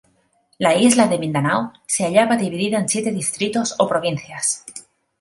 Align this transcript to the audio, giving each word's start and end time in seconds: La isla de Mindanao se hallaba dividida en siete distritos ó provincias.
La 0.57 0.73
isla 0.75 1.05
de 1.07 1.19
Mindanao 1.19 1.73
se 1.85 2.05
hallaba 2.05 2.35
dividida 2.35 2.79
en 2.79 2.89
siete 2.89 3.11
distritos 3.11 3.75
ó 3.77 3.87
provincias. 3.87 4.65